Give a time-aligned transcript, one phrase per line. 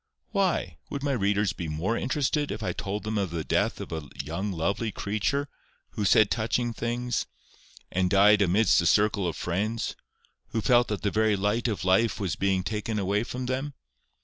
[0.31, 0.77] Why?
[0.89, 4.09] Would my readers be more interested if I told them of the death of a
[4.23, 5.47] young lovely creature,
[5.91, 7.27] who said touching things,
[7.91, 9.95] and died amidst a circle of friends,
[10.47, 13.75] who felt that the very light of life was being taken away from them?